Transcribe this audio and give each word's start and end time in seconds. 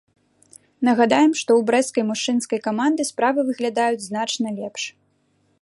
Нагадаем, 0.87 1.33
што 1.41 1.51
ў 1.59 1.67
брэсцкай 1.69 2.03
мужчынскай 2.09 2.59
каманды 2.71 3.01
справы 3.13 3.39
выглядаюць 3.51 4.07
значна 4.11 4.47
лепш. 4.61 4.83